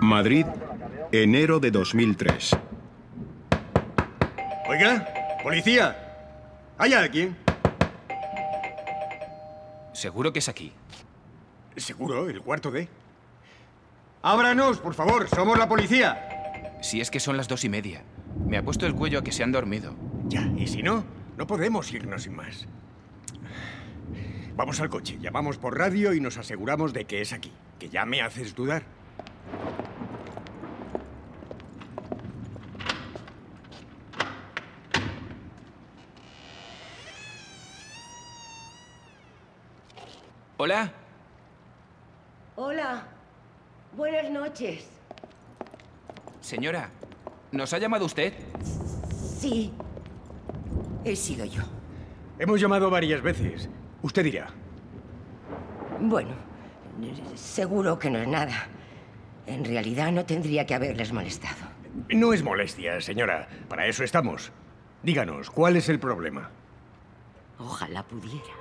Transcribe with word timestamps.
Madrid, 0.00 0.46
enero 1.12 1.60
de 1.60 1.70
2003. 1.70 2.56
Oiga, 4.68 5.08
policía. 5.42 5.96
¿Hay 6.78 6.92
alguien? 6.92 7.36
Seguro 9.92 10.32
que 10.32 10.38
es 10.38 10.48
aquí. 10.48 10.72
Seguro, 11.76 12.28
el 12.28 12.40
cuarto 12.40 12.70
D. 12.70 12.88
Ábranos, 14.22 14.78
por 14.80 14.94
favor, 14.94 15.28
somos 15.28 15.58
la 15.58 15.68
policía. 15.68 16.78
Si 16.82 17.00
es 17.00 17.10
que 17.10 17.20
son 17.20 17.36
las 17.36 17.48
dos 17.48 17.64
y 17.64 17.68
media. 17.68 18.02
Me 18.46 18.56
ha 18.56 18.62
puesto 18.62 18.86
el 18.86 18.94
cuello 18.94 19.18
a 19.18 19.24
que 19.24 19.32
se 19.32 19.42
han 19.42 19.52
dormido. 19.52 19.94
Ya, 20.28 20.42
y 20.56 20.66
si 20.66 20.82
no, 20.82 21.04
no 21.36 21.46
podemos 21.46 21.92
irnos 21.92 22.22
sin 22.22 22.36
más. 22.36 22.66
Vamos 24.56 24.80
al 24.80 24.90
coche, 24.90 25.18
llamamos 25.20 25.58
por 25.58 25.78
radio 25.78 26.12
y 26.12 26.20
nos 26.20 26.36
aseguramos 26.36 26.92
de 26.92 27.04
que 27.04 27.20
es 27.20 27.32
aquí. 27.32 27.52
Que 27.80 27.88
ya 27.88 28.04
me 28.04 28.20
haces 28.20 28.54
dudar. 28.54 28.82
Hola. 40.58 40.92
Hola. 42.56 43.06
Buenas 43.96 44.30
noches. 44.30 44.86
Señora, 46.42 46.90
¿nos 47.50 47.72
ha 47.72 47.78
llamado 47.78 48.04
usted? 48.04 48.34
Sí. 49.38 49.72
He 51.02 51.16
sido 51.16 51.46
yo. 51.46 51.62
Hemos 52.38 52.60
llamado 52.60 52.90
varias 52.90 53.22
veces. 53.22 53.70
Usted 54.02 54.22
dirá. 54.22 54.48
Bueno, 55.98 56.34
seguro 57.34 57.98
que 57.98 58.10
no 58.10 58.18
es 58.18 58.28
nada. 58.28 58.68
En 59.46 59.64
realidad 59.64 60.12
no 60.12 60.24
tendría 60.24 60.66
que 60.66 60.74
haberles 60.74 61.12
molestado. 61.12 61.56
No 62.10 62.32
es 62.32 62.42
molestia, 62.42 63.00
señora. 63.00 63.48
Para 63.68 63.86
eso 63.86 64.04
estamos. 64.04 64.52
Díganos, 65.02 65.50
¿cuál 65.50 65.76
es 65.76 65.88
el 65.88 65.98
problema? 65.98 66.50
Ojalá 67.58 68.02
pudiera. 68.04 68.54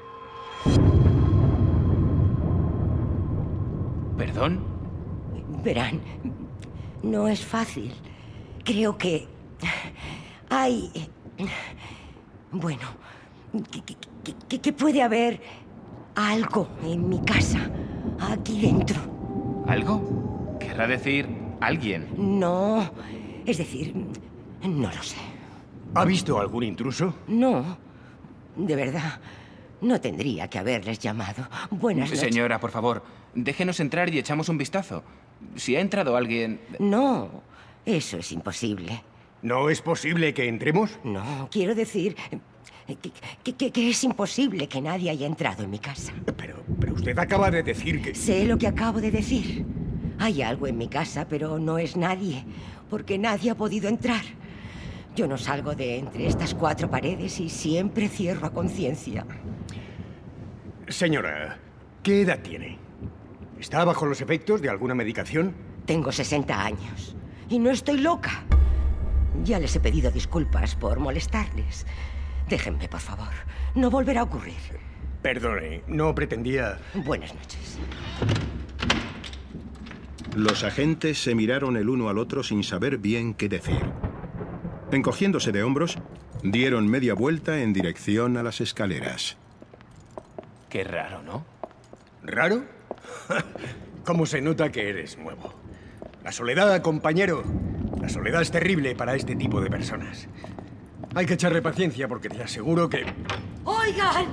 ¿Perdón? 4.17 4.63
Verán, 5.63 6.01
no 7.03 7.27
es 7.27 7.45
fácil. 7.45 7.93
Creo 8.63 8.97
que 8.97 9.27
hay... 10.49 10.91
Bueno, 12.51 12.81
que, 13.71 13.81
que- 13.81 13.95
que- 14.47 14.59
que 14.61 14.73
puede 14.73 15.01
haber 15.01 15.39
algo 16.15 16.67
en 16.83 17.07
mi 17.07 17.21
casa, 17.21 17.69
aquí 18.21 18.61
dentro. 18.61 18.99
¿Algo? 19.67 20.57
Querrá 20.59 20.87
decir 20.87 21.27
alguien. 21.61 22.07
No, 22.17 22.91
es 23.45 23.57
decir, 23.57 23.93
no 24.63 24.87
lo 24.91 25.03
sé. 25.03 25.17
¿Ha 25.93 26.05
visto 26.05 26.39
algún 26.39 26.63
intruso? 26.63 27.13
No, 27.27 27.77
de 28.55 28.75
verdad, 28.75 29.19
no 29.81 29.99
tendría 29.99 30.49
que 30.49 30.59
haberles 30.59 30.99
llamado. 30.99 31.47
Buenas 31.71 32.09
noches. 32.09 32.19
Señora, 32.19 32.59
por 32.59 32.71
favor, 32.71 33.03
déjenos 33.33 33.79
entrar 33.79 34.13
y 34.13 34.19
echamos 34.19 34.49
un 34.49 34.57
vistazo. 34.57 35.03
Si 35.55 35.75
ha 35.75 35.79
entrado 35.79 36.15
alguien... 36.15 36.59
No, 36.79 37.43
eso 37.85 38.17
es 38.17 38.31
imposible. 38.31 39.03
¿No 39.41 39.69
es 39.69 39.81
posible 39.81 40.33
que 40.33 40.47
entremos? 40.47 40.99
No, 41.03 41.47
quiero 41.49 41.73
decir 41.73 42.15
que, 42.97 43.11
que- 43.43 43.53
que- 43.53 43.71
que 43.71 43.89
es 43.89 44.03
imposible 44.03 44.67
que 44.67 44.81
nadie 44.81 45.09
haya 45.09 45.27
entrado 45.27 45.63
en 45.63 45.69
mi 45.69 45.79
casa. 45.79 46.13
Pero, 46.37 46.63
pero 46.79 46.93
usted 46.93 47.17
acaba 47.17 47.49
de 47.51 47.63
decir 47.63 48.01
que... 48.01 48.15
Sé 48.15 48.45
lo 48.45 48.57
que 48.57 48.67
acabo 48.67 48.99
de 49.01 49.11
decir. 49.11 49.65
Hay 50.19 50.41
algo 50.41 50.67
en 50.67 50.77
mi 50.77 50.87
casa, 50.87 51.27
pero 51.29 51.59
no 51.59 51.77
es 51.77 51.95
nadie, 51.95 52.43
porque 52.89 53.17
nadie 53.17 53.51
ha 53.51 53.55
podido 53.55 53.87
entrar. 53.87 54.21
Yo 55.15 55.27
no 55.27 55.37
salgo 55.37 55.75
de 55.75 55.97
entre 55.99 56.27
estas 56.27 56.53
cuatro 56.53 56.89
paredes 56.89 57.39
y 57.39 57.49
siempre 57.49 58.07
cierro 58.09 58.47
a 58.47 58.53
conciencia. 58.53 59.25
Señora, 60.87 61.57
¿qué 62.03 62.21
edad 62.21 62.39
tiene? 62.39 62.77
¿Está 63.59 63.83
bajo 63.85 64.05
los 64.05 64.21
efectos 64.21 64.61
de 64.61 64.69
alguna 64.69 64.95
medicación? 64.95 65.53
Tengo 65.85 66.11
60 66.11 66.65
años 66.65 67.15
y 67.49 67.59
no 67.59 67.69
estoy 67.71 67.99
loca. 67.99 68.43
Ya 69.43 69.59
les 69.59 69.75
he 69.75 69.79
pedido 69.79 70.11
disculpas 70.11 70.75
por 70.75 70.99
molestarles. 70.99 71.85
Déjenme, 72.49 72.87
por 72.89 72.99
favor. 72.99 73.29
No 73.75 73.91
volverá 73.91 74.21
a 74.21 74.23
ocurrir. 74.23 74.55
Perdone, 75.21 75.83
no 75.87 76.15
pretendía... 76.15 76.79
Buenas 76.93 77.35
noches. 77.35 77.77
Los 80.35 80.63
agentes 80.63 81.21
se 81.21 81.35
miraron 81.35 81.77
el 81.77 81.89
uno 81.89 82.09
al 82.09 82.17
otro 82.17 82.43
sin 82.43 82.63
saber 82.63 82.97
bien 82.97 83.33
qué 83.33 83.49
decir. 83.49 83.81
Encogiéndose 84.91 85.51
de 85.51 85.61
hombros, 85.61 85.97
dieron 86.41 86.87
media 86.87 87.13
vuelta 87.13 87.61
en 87.61 87.73
dirección 87.73 88.37
a 88.37 88.43
las 88.43 88.61
escaleras. 88.61 89.37
Qué 90.69 90.83
raro, 90.83 91.21
¿no? 91.21 91.45
¿Raro? 92.23 92.63
¿Cómo 94.05 94.25
se 94.25 94.41
nota 94.41 94.71
que 94.71 94.89
eres 94.89 95.17
nuevo? 95.17 95.53
La 96.23 96.31
soledad, 96.31 96.81
compañero. 96.81 97.43
La 98.01 98.09
soledad 98.09 98.41
es 98.41 98.51
terrible 98.51 98.95
para 98.95 99.15
este 99.15 99.35
tipo 99.35 99.61
de 99.61 99.69
personas. 99.69 100.27
Hay 101.19 101.25
que 101.25 101.33
echarle 101.33 101.61
paciencia 101.61 102.07
porque 102.07 102.29
te 102.29 102.41
aseguro 102.41 102.89
que... 102.89 103.05
Oigan, 103.65 104.25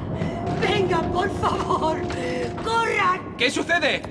vengan, 0.60 1.10
por 1.10 1.28
favor. 1.41 1.97
Corran. 2.62 3.36
¿Qué 3.36 3.50
sucede? 3.50 4.02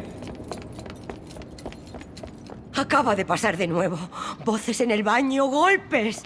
Acaba 2.76 3.16
de 3.16 3.24
pasar 3.24 3.56
de 3.56 3.66
nuevo. 3.66 3.98
Voces 4.44 4.82
en 4.82 4.92
el 4.92 5.04
baño, 5.04 5.46
golpes. 5.46 6.24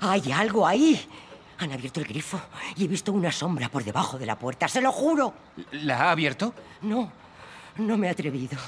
Hay 0.00 0.30
algo 0.30 0.66
ahí. 0.66 1.08
Han 1.56 1.72
abierto 1.72 2.00
el 2.00 2.06
grifo 2.06 2.38
y 2.76 2.84
he 2.84 2.86
visto 2.86 3.10
una 3.10 3.32
sombra 3.32 3.70
por 3.70 3.82
debajo 3.82 4.18
de 4.18 4.26
la 4.26 4.38
puerta, 4.38 4.68
se 4.68 4.82
lo 4.82 4.92
juro. 4.92 5.32
¿La 5.72 6.02
ha 6.02 6.10
abierto? 6.10 6.52
No, 6.82 7.10
no 7.78 7.96
me 7.96 8.08
he 8.08 8.10
atrevido. 8.10 8.58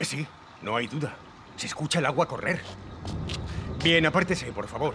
Sí, 0.00 0.26
no 0.62 0.74
hay 0.74 0.86
duda. 0.86 1.14
Se 1.56 1.66
escucha 1.66 1.98
el 1.98 2.06
agua 2.06 2.26
correr. 2.26 2.62
Bien, 3.84 4.06
apártese, 4.06 4.46
por 4.52 4.66
favor. 4.66 4.94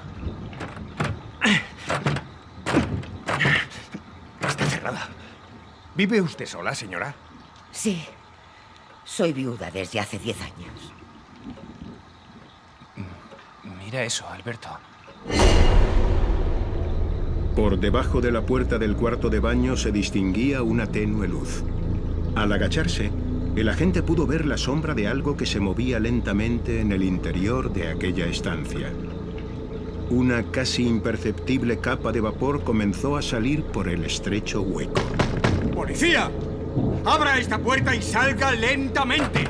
Está 4.48 4.66
cerrada. 4.66 5.10
¿Vive 5.96 6.22
usted 6.22 6.46
sola, 6.46 6.74
señora? 6.76 7.14
Sí, 7.72 8.04
soy 9.04 9.34
viuda 9.34 9.72
desde 9.72 10.00
hace 10.00 10.20
diez 10.20 10.40
años. 10.42 10.94
Mira 13.84 14.04
eso, 14.04 14.28
Alberto. 14.30 14.70
Por 17.56 17.78
debajo 17.80 18.22
de 18.22 18.32
la 18.32 18.46
puerta 18.46 18.78
del 18.78 18.96
cuarto 18.96 19.30
de 19.30 19.40
baño 19.40 19.76
se 19.76 19.92
distinguía 19.92 20.64
una 20.64 20.88
tenue 20.88 21.28
luz. 21.28 21.64
Al 22.36 22.54
agacharse, 22.54 23.12
el 23.56 23.68
agente 23.68 24.02
pudo 24.02 24.26
ver 24.26 24.46
la 24.46 24.58
sombra 24.58 24.94
de 24.94 25.10
algo 25.10 25.36
que 25.36 25.46
se 25.46 25.60
movía 25.60 26.00
lentamente 26.00 26.80
en 26.80 26.94
el 26.94 27.04
interior 27.04 27.74
de 27.74 27.90
aquella 27.90 28.26
estancia. 28.28 28.94
Una 30.12 30.44
casi 30.52 30.86
imperceptible 30.86 31.80
capa 31.80 32.12
de 32.12 32.20
vapor 32.20 32.66
comenzó 32.66 33.16
a 33.16 33.22
salir 33.22 33.64
por 33.64 33.88
el 33.88 34.04
estrecho 34.04 34.62
hueco. 34.62 35.02
¡Policía! 35.74 36.30
¡Abra 37.06 37.40
esta 37.40 37.58
puerta 37.58 37.96
y 37.96 38.02
salga 38.02 38.52
lentamente! 38.52 39.46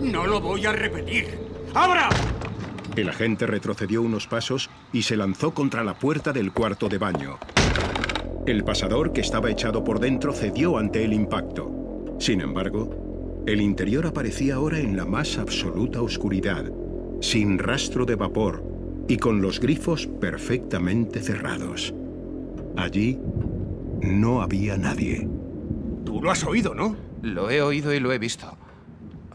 No 0.00 0.26
lo 0.26 0.40
voy 0.40 0.64
a 0.64 0.72
repetir. 0.72 1.38
¡Abra! 1.74 2.08
El 2.96 3.10
agente 3.10 3.46
retrocedió 3.46 4.00
unos 4.00 4.26
pasos 4.26 4.70
y 4.90 5.02
se 5.02 5.18
lanzó 5.18 5.52
contra 5.52 5.84
la 5.84 5.92
puerta 5.92 6.32
del 6.32 6.52
cuarto 6.52 6.88
de 6.88 6.96
baño. 6.96 7.38
El 8.46 8.64
pasador, 8.64 9.12
que 9.12 9.20
estaba 9.20 9.50
echado 9.50 9.84
por 9.84 10.00
dentro, 10.00 10.32
cedió 10.32 10.78
ante 10.78 11.04
el 11.04 11.12
impacto. 11.12 12.16
Sin 12.18 12.40
embargo, 12.40 13.44
el 13.46 13.60
interior 13.60 14.06
aparecía 14.06 14.54
ahora 14.54 14.78
en 14.78 14.96
la 14.96 15.04
más 15.04 15.36
absoluta 15.36 16.00
oscuridad, 16.00 16.64
sin 17.20 17.58
rastro 17.58 18.04
de 18.04 18.14
vapor 18.14 18.62
y 19.08 19.16
con 19.16 19.40
los 19.40 19.60
grifos 19.60 20.06
perfectamente 20.06 21.20
cerrados. 21.20 21.94
Allí 22.76 23.18
no 24.00 24.42
había 24.42 24.76
nadie. 24.76 25.28
Tú 26.04 26.20
lo 26.20 26.30
has 26.30 26.44
oído, 26.44 26.74
¿no? 26.74 26.96
Lo 27.22 27.50
he 27.50 27.62
oído 27.62 27.92
y 27.92 28.00
lo 28.00 28.12
he 28.12 28.18
visto. 28.18 28.56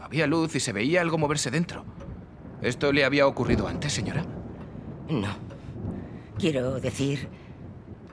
Había 0.00 0.26
luz 0.26 0.54
y 0.54 0.60
se 0.60 0.72
veía 0.72 1.00
algo 1.00 1.18
moverse 1.18 1.50
dentro. 1.50 1.84
¿Esto 2.60 2.92
le 2.92 3.04
había 3.04 3.26
ocurrido 3.26 3.66
antes, 3.66 3.92
señora? 3.92 4.24
No. 5.08 5.28
Quiero 6.38 6.78
decir, 6.80 7.28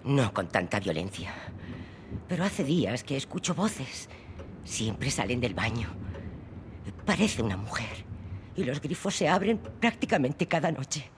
no 0.04 0.34
con 0.34 0.48
tanta 0.48 0.80
violencia. 0.80 1.34
Pero 2.28 2.44
hace 2.44 2.64
días 2.64 3.04
que 3.04 3.18
escucho 3.18 3.54
voces. 3.54 4.10
Siempre 4.64 5.12
salen 5.12 5.40
del 5.40 5.54
baño. 5.54 5.90
Parece 7.06 7.42
una 7.42 7.58
mujer. 7.58 8.09
Y 8.60 8.66
los 8.66 8.82
grifos 8.82 9.16
se 9.16 9.30
abren 9.30 9.58
prácticamente 9.58 10.46
cada 10.46 10.70
noche. 10.70 11.10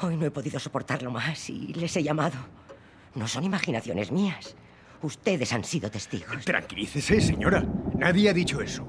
Hoy 0.00 0.16
no 0.16 0.24
he 0.24 0.30
podido 0.30 0.58
soportarlo 0.58 1.10
más 1.10 1.50
y 1.50 1.74
les 1.74 1.94
he 1.98 2.02
llamado. 2.02 2.38
No 3.14 3.28
son 3.28 3.44
imaginaciones 3.44 4.10
mías. 4.10 4.56
Ustedes 5.02 5.52
han 5.52 5.64
sido 5.64 5.90
testigos. 5.90 6.42
Tranquilícese, 6.46 7.20
señora. 7.20 7.62
Nadie 7.98 8.30
ha 8.30 8.32
dicho 8.32 8.62
eso. 8.62 8.86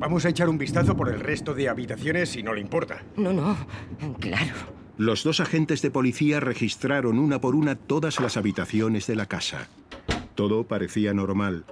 Vamos 0.00 0.24
a 0.24 0.30
echar 0.30 0.48
un 0.48 0.58
vistazo 0.58 0.96
por 0.96 1.10
el 1.10 1.20
resto 1.20 1.54
de 1.54 1.68
habitaciones 1.68 2.30
si 2.30 2.42
no 2.42 2.52
le 2.52 2.60
importa. 2.60 3.04
No, 3.16 3.32
no, 3.32 3.56
claro. 4.18 4.54
Los 4.98 5.22
dos 5.22 5.38
agentes 5.38 5.80
de 5.80 5.92
policía 5.92 6.40
registraron 6.40 7.20
una 7.20 7.40
por 7.40 7.54
una 7.54 7.76
todas 7.76 8.18
las 8.18 8.36
habitaciones 8.36 9.06
de 9.06 9.14
la 9.14 9.26
casa. 9.26 9.68
Todo 10.34 10.66
parecía 10.66 11.14
normal, 11.14 11.66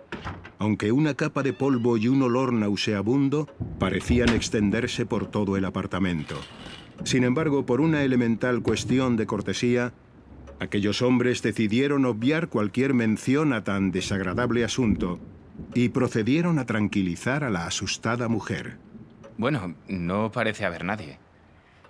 aunque 0.63 0.93
una 0.93 1.15
capa 1.15 1.43
de 1.43 1.53
polvo 1.53 1.97
y 1.97 2.07
un 2.07 2.23
olor 2.23 2.53
nauseabundo 2.53 3.49
parecían 3.81 4.29
extenderse 4.29 5.05
por 5.05 5.29
todo 5.29 5.57
el 5.57 5.65
apartamento. 5.65 6.37
Sin 7.03 7.25
embargo, 7.25 7.67
por 7.67 7.81
una 7.81 8.05
elemental 8.05 8.63
cuestión 8.63 9.17
de 9.17 9.27
cortesía, 9.27 9.93
aquellos 10.61 11.03
hombres 11.03 11.43
decidieron 11.43 12.05
obviar 12.05 12.49
cualquier 12.49 12.95
mención 12.95 13.53
a 13.53 13.65
tan 13.65 13.91
desagradable 13.91 14.63
asunto 14.63 15.19
y 15.75 15.89
procedieron 15.89 16.61
a 16.61 16.65
tranquilizar 16.65 17.43
a 17.43 17.51
la 17.51 17.67
asustada 17.67 18.29
mujer. 18.29 18.77
Bueno, 19.39 19.75
no 19.89 20.31
parece 20.31 20.65
haber 20.65 20.85
nadie. 20.85 21.19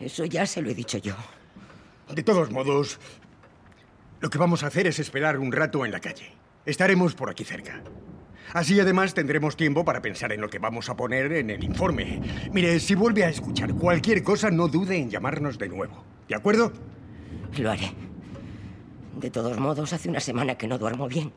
Eso 0.01 0.25
ya 0.25 0.47
se 0.47 0.63
lo 0.63 0.71
he 0.71 0.75
dicho 0.75 0.97
yo. 0.97 1.15
De 2.15 2.23
todos 2.23 2.51
modos, 2.51 2.99
lo 4.21 4.31
que 4.31 4.39
vamos 4.39 4.63
a 4.63 4.69
hacer 4.69 4.87
es 4.87 4.99
esperar 4.99 5.39
un 5.39 5.53
rato 5.53 5.85
en 5.85 5.93
la 5.93 6.01
calle. 6.01 6.33
Estaremos 6.65 7.15
por 7.15 7.29
aquí 7.29 7.45
cerca. 7.45 7.83
Así 8.53 8.79
además 8.79 9.15
tendremos 9.15 9.57
tiempo 9.57 9.85
para 9.85 10.03
pensar 10.03 10.33
en 10.33 10.41
lo 10.41 10.51
que 10.51 10.59
vamos 10.59 10.89
a 10.89 10.97
poner 10.97 11.33
en 11.33 11.51
el 11.51 11.65
informe. 11.65 12.21
Mire, 12.53 12.79
si 12.81 12.95
vuelve 12.95 13.25
a 13.25 13.31
escuchar 13.31 13.75
cualquier 13.75 14.23
cosa, 14.23 14.51
no 14.51 14.69
dude 14.69 14.97
en 14.97 15.11
llamarnos 15.11 15.59
de 15.59 15.69
nuevo. 15.69 16.05
¿De 16.29 16.35
acuerdo? 16.35 16.73
Lo 17.57 17.71
haré. 17.71 17.93
De 19.19 19.31
todos 19.31 19.59
modos, 19.59 19.93
hace 19.93 20.09
una 20.09 20.21
semana 20.21 20.57
que 20.57 20.67
no 20.67 20.79
duermo 20.79 21.09
bien. 21.09 21.33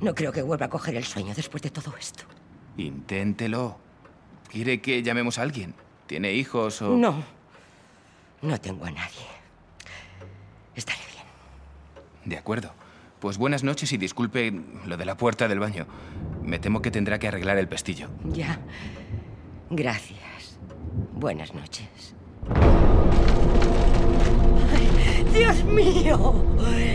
No 0.00 0.14
creo 0.14 0.32
que 0.32 0.42
vuelva 0.42 0.66
a 0.66 0.68
coger 0.68 0.96
el 0.96 1.04
sueño 1.04 1.32
después 1.34 1.62
de 1.62 1.70
todo 1.70 1.94
esto. 1.98 2.24
Inténtelo. 2.76 3.78
¿Quiere 4.50 4.82
que 4.82 5.02
llamemos 5.02 5.38
a 5.38 5.42
alguien? 5.42 5.74
¿Tiene 6.06 6.32
hijos 6.32 6.82
o...? 6.82 6.96
No. 6.96 7.24
No 8.42 8.60
tengo 8.60 8.84
a 8.84 8.90
nadie. 8.90 9.33
De 12.24 12.36
acuerdo. 12.36 12.72
Pues 13.20 13.38
buenas 13.38 13.64
noches 13.64 13.92
y 13.92 13.96
disculpe 13.96 14.52
lo 14.86 14.96
de 14.96 15.04
la 15.04 15.16
puerta 15.16 15.48
del 15.48 15.58
baño. 15.58 15.86
Me 16.42 16.58
temo 16.58 16.82
que 16.82 16.90
tendrá 16.90 17.18
que 17.18 17.28
arreglar 17.28 17.56
el 17.58 17.68
pestillo. 17.68 18.08
Ya. 18.24 18.58
Gracias. 19.70 20.58
Buenas 21.14 21.54
noches. 21.54 22.14
¡Ay, 24.74 25.24
¡Dios 25.32 25.64
mío! 25.64 26.44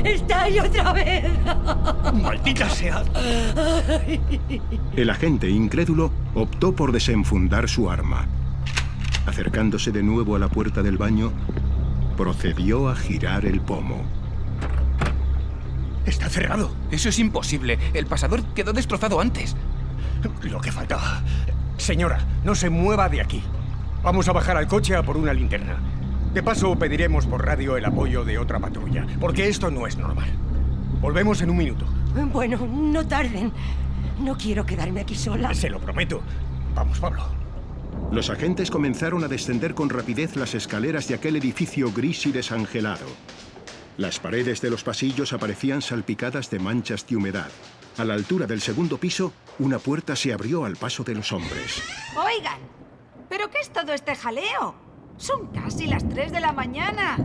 ¡Está 0.03 0.43
ahí 0.43 0.59
otra 0.59 0.93
vez! 0.93 1.25
¡Maldita 2.13 2.69
sea! 2.69 3.03
El 4.95 5.09
agente, 5.09 5.49
incrédulo, 5.49 6.11
optó 6.35 6.75
por 6.75 6.91
desenfundar 6.91 7.67
su 7.67 7.89
arma. 7.89 8.27
Acercándose 9.25 9.91
de 9.91 10.03
nuevo 10.03 10.35
a 10.35 10.39
la 10.39 10.47
puerta 10.47 10.83
del 10.83 10.97
baño, 10.97 11.31
procedió 12.17 12.89
a 12.89 12.95
girar 12.95 13.45
el 13.45 13.61
pomo. 13.61 14.19
Está 16.09 16.27
cerrado. 16.27 16.71
Eso 16.89 17.09
es 17.09 17.19
imposible. 17.19 17.77
El 17.94 18.07
pasador 18.07 18.44
quedó 18.56 18.73
destrozado 18.73 19.21
antes. 19.21 19.56
Lo 20.41 20.59
que 20.59 20.71
faltaba. 20.71 21.21
Señora, 21.77 22.25
no 22.44 22.56
se 22.56 22.71
mueva 22.71 23.09
de 23.09 23.21
aquí. 23.21 23.44
Vamos 24.01 24.27
a 24.27 24.31
bajar 24.31 24.57
al 24.57 24.67
coche 24.67 24.95
a 24.95 25.03
por 25.03 25.17
una 25.17 25.33
linterna. 25.33 25.77
De 26.33 26.41
paso, 26.41 26.75
pediremos 26.77 27.27
por 27.27 27.45
radio 27.45 27.77
el 27.77 27.85
apoyo 27.85 28.25
de 28.25 28.39
otra 28.39 28.59
patrulla, 28.59 29.06
porque 29.19 29.47
esto 29.47 29.69
no 29.69 29.85
es 29.85 29.97
normal. 29.97 30.29
Volvemos 31.00 31.44
en 31.44 31.51
un 31.51 31.57
minuto. 31.57 31.85
Bueno, 32.33 32.57
no 32.67 33.05
tarden. 33.05 33.51
No 34.19 34.35
quiero 34.35 34.65
quedarme 34.65 35.01
aquí 35.01 35.13
sola. 35.13 35.53
Se 35.53 35.69
lo 35.69 35.79
prometo. 35.79 36.23
Vamos, 36.73 37.00
Pablo. 37.00 37.23
Los 38.12 38.31
agentes 38.31 38.71
comenzaron 38.71 39.23
a 39.23 39.27
descender 39.27 39.75
con 39.75 39.91
rapidez 39.91 40.35
las 40.35 40.55
escaleras 40.55 41.07
de 41.07 41.13
aquel 41.13 41.35
edificio 41.35 41.91
gris 41.91 42.25
y 42.25 42.31
desangelado. 42.31 43.05
Las 44.00 44.18
paredes 44.18 44.62
de 44.62 44.69
los 44.69 44.86
pasillos 44.86 45.34
aparecían 45.34 45.81
salpicadas 45.81 46.50
de 46.50 46.57
manchas 46.57 47.06
de 47.06 47.18
humedad. 47.18 47.51
A 47.98 48.06
la 48.06 48.13
altura 48.13 48.48
del 48.48 48.62
segundo 48.62 48.98
piso, 48.98 49.34
una 49.60 49.78
puerta 49.78 50.16
se 50.16 50.31
abrió 50.31 50.63
al 50.63 50.78
paso 50.78 51.04
de 51.04 51.16
los 51.16 51.34
hombres. 51.34 51.84
Oigan, 52.16 52.62
¿pero 53.28 53.50
qué 53.51 53.57
es 53.60 53.74
todo 53.74 53.92
este 53.92 54.16
jaleo? 54.16 54.74
Son 55.18 55.48
casi 55.48 55.86
las 55.86 56.07
3 56.07 56.31
de 56.31 56.40
la 56.40 56.54
mañana. 56.54 57.18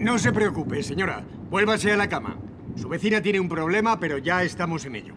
No 0.00 0.18
se 0.18 0.32
preocupe, 0.32 0.82
señora. 0.82 1.24
Vuélvase 1.48 1.92
a 1.92 1.96
la 1.96 2.08
cama. 2.08 2.36
Su 2.74 2.88
vecina 2.88 3.22
tiene 3.22 3.38
un 3.38 3.48
problema, 3.48 4.00
pero 4.00 4.18
ya 4.18 4.42
estamos 4.42 4.84
en 4.86 4.96
ello. 4.96 5.14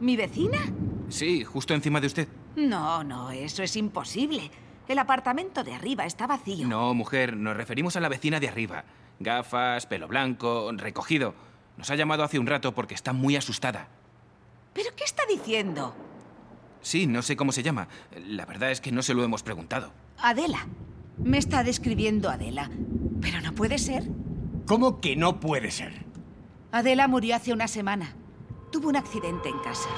¿Mi 0.00 0.14
vecina? 0.14 0.58
Sí, 1.08 1.42
justo 1.42 1.72
encima 1.72 2.02
de 2.02 2.08
usted. 2.08 2.28
No, 2.54 3.02
no, 3.02 3.30
eso 3.30 3.62
es 3.62 3.74
imposible. 3.76 4.50
El 4.88 4.98
apartamento 4.98 5.64
de 5.64 5.72
arriba 5.72 6.04
está 6.04 6.26
vacío. 6.26 6.68
No, 6.68 6.92
mujer, 6.92 7.34
nos 7.34 7.56
referimos 7.56 7.96
a 7.96 8.00
la 8.00 8.10
vecina 8.10 8.38
de 8.40 8.48
arriba. 8.50 8.84
Gafas, 9.18 9.86
pelo 9.86 10.08
blanco, 10.08 10.70
recogido. 10.72 11.34
Nos 11.76 11.90
ha 11.90 11.96
llamado 11.96 12.22
hace 12.22 12.38
un 12.38 12.46
rato 12.46 12.74
porque 12.74 12.94
está 12.94 13.12
muy 13.12 13.36
asustada. 13.36 13.88
¿Pero 14.72 14.90
qué 14.96 15.04
está 15.04 15.22
diciendo? 15.28 15.94
Sí, 16.80 17.06
no 17.06 17.22
sé 17.22 17.36
cómo 17.36 17.52
se 17.52 17.62
llama. 17.62 17.88
La 18.26 18.46
verdad 18.46 18.70
es 18.70 18.80
que 18.80 18.92
no 18.92 19.02
se 19.02 19.14
lo 19.14 19.24
hemos 19.24 19.42
preguntado. 19.42 19.92
Adela. 20.18 20.66
Me 21.18 21.38
está 21.38 21.64
describiendo 21.64 22.28
Adela. 22.28 22.70
Pero 23.20 23.40
no 23.40 23.52
puede 23.54 23.78
ser. 23.78 24.04
¿Cómo 24.66 25.00
que 25.00 25.16
no 25.16 25.40
puede 25.40 25.70
ser? 25.70 26.04
Adela 26.72 27.08
murió 27.08 27.36
hace 27.36 27.52
una 27.52 27.68
semana. 27.68 28.14
Tuvo 28.70 28.88
un 28.88 28.96
accidente 28.96 29.48
en 29.48 29.58
casa. 29.60 29.88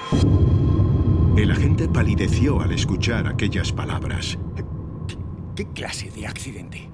El 1.36 1.50
agente 1.50 1.88
palideció 1.88 2.60
al 2.60 2.72
escuchar 2.72 3.26
aquellas 3.26 3.72
palabras. 3.72 4.38
¿Qué 5.56 5.66
clase 5.72 6.10
de 6.10 6.26
accidente? 6.26 6.88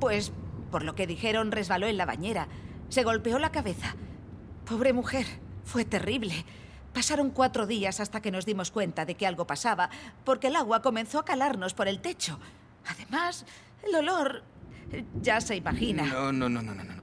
Pues, 0.00 0.32
por 0.72 0.82
lo 0.82 0.96
que 0.96 1.06
dijeron, 1.06 1.52
resbaló 1.52 1.86
en 1.86 1.96
la 1.96 2.06
bañera. 2.06 2.48
Se 2.88 3.04
golpeó 3.04 3.38
la 3.38 3.52
cabeza. 3.52 3.94
Pobre 4.64 4.92
mujer. 4.92 5.26
Fue 5.64 5.84
terrible. 5.84 6.44
Pasaron 6.92 7.30
cuatro 7.30 7.68
días 7.68 8.00
hasta 8.00 8.20
que 8.20 8.32
nos 8.32 8.44
dimos 8.44 8.72
cuenta 8.72 9.04
de 9.04 9.14
que 9.14 9.26
algo 9.26 9.46
pasaba, 9.46 9.88
porque 10.24 10.48
el 10.48 10.56
agua 10.56 10.82
comenzó 10.82 11.20
a 11.20 11.24
calarnos 11.24 11.74
por 11.74 11.86
el 11.86 12.00
techo. 12.00 12.40
Además, 12.86 13.46
el 13.86 13.94
olor... 13.94 14.42
Ya 15.22 15.40
se 15.40 15.56
imagina. 15.56 16.04
No, 16.04 16.32
no, 16.32 16.48
no, 16.48 16.60
no, 16.60 16.74
no. 16.74 16.84
no. 16.84 17.02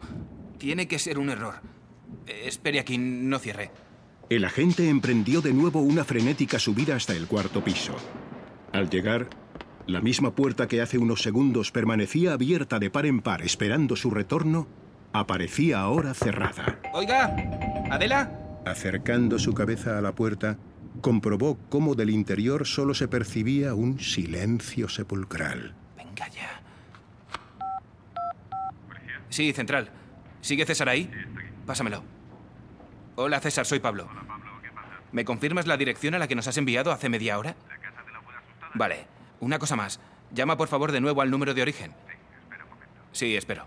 Tiene 0.60 0.88
que 0.88 1.00
ser 1.00 1.18
un 1.18 1.30
error. 1.30 1.56
Eh, 2.28 2.44
espere 2.46 2.80
aquí, 2.80 2.98
no 2.98 3.40
cierre. 3.40 3.72
El 4.30 4.46
agente 4.46 4.90
emprendió 4.90 5.42
de 5.42 5.54
nuevo 5.54 5.80
una 5.80 6.04
frenética 6.04 6.60
subida 6.60 6.96
hasta 6.96 7.14
el 7.14 7.26
cuarto 7.26 7.64
piso. 7.64 7.96
Al 8.74 8.90
llegar, 8.90 9.28
la 9.90 10.02
misma 10.02 10.36
puerta 10.36 10.68
que 10.68 10.82
hace 10.82 10.98
unos 10.98 11.22
segundos 11.22 11.72
permanecía 11.72 12.34
abierta 12.34 12.78
de 12.80 12.92
par 12.92 13.06
en 13.06 13.22
par 13.22 13.42
esperando 13.42 13.96
su 13.96 14.12
retorno, 14.12 14.68
aparecía 15.14 15.80
ahora 15.80 16.14
cerrada. 16.14 16.80
Oiga, 16.94 17.36
Adela. 17.90 18.32
Acercando 18.66 19.40
su 19.40 19.54
cabeza 19.54 19.98
a 19.98 20.02
la 20.02 20.14
puerta, 20.14 20.58
comprobó 21.02 21.58
cómo 21.70 21.96
del 21.96 22.12
interior 22.12 22.68
solo 22.68 22.94
se 22.94 23.08
percibía 23.08 23.74
un 23.74 24.00
silencio 24.00 24.90
sepulcral. 24.90 25.74
Venga 25.98 26.28
ya. 26.28 26.62
Sí, 29.30 29.52
central. 29.54 29.90
¿Sigue 30.42 30.66
César 30.66 30.90
ahí? 30.90 31.10
Pásamelo. 31.66 32.04
Hola, 33.16 33.40
César, 33.40 33.66
soy 33.66 33.80
Pablo. 33.80 34.08
¿Me 35.12 35.26
confirmas 35.26 35.66
la 35.66 35.78
dirección 35.78 36.14
a 36.14 36.20
la 36.20 36.28
que 36.28 36.36
nos 36.36 36.48
has 36.48 36.58
enviado 36.58 36.92
hace 36.92 37.10
media 37.10 37.40
hora? 37.40 37.56
Vale. 38.76 39.19
Una 39.40 39.60
cosa 39.60 39.76
más. 39.76 40.00
Llama 40.34 40.58
por 40.58 40.68
favor 40.68 40.92
de 40.92 41.02
nuevo 41.02 41.22
al 41.22 41.32
número 41.32 41.54
de 41.54 41.62
origen. 41.62 41.94
Sí, 43.12 43.36
espero. 43.36 43.66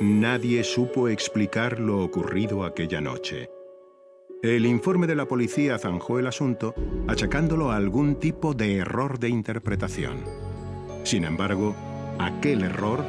Nadie 0.00 0.64
supo 0.64 1.08
explicar 1.08 1.78
lo 1.78 2.02
ocurrido 2.02 2.64
aquella 2.64 3.00
noche. 3.00 3.50
El 4.42 4.64
informe 4.64 5.06
de 5.06 5.14
la 5.14 5.26
policía 5.26 5.78
zanjó 5.78 6.18
el 6.18 6.26
asunto, 6.26 6.74
achacándolo 7.06 7.70
a 7.70 7.76
algún 7.76 8.14
tipo 8.14 8.54
de 8.54 8.76
error 8.78 9.18
de 9.18 9.28
interpretación. 9.28 10.24
Sin 11.04 11.24
embargo, 11.24 11.76
aquel 12.18 12.62
error 12.62 13.04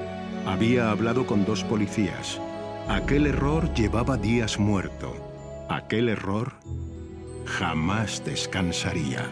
había 0.46 0.92
hablado 0.92 1.26
con 1.26 1.46
dos 1.46 1.64
policías. 1.64 2.42
Aquel 2.90 3.28
error 3.28 3.74
llevaba 3.74 4.18
días 4.18 4.60
muerto. 4.60 5.16
Aquel 5.70 6.10
error 6.10 6.54
jamás 7.46 8.24
descansaría. 8.26 9.30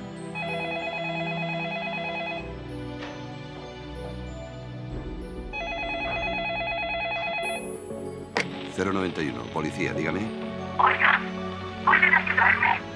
...091, 8.79 9.43
policía, 9.51 9.93
dígame. 9.93 10.21
Oiga, 10.77 11.19
¿pueden 11.83 12.13
ayudarme? 12.15 12.88